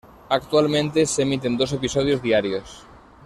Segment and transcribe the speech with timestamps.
[0.29, 2.87] Actualmente se emiten dos episodios diarios.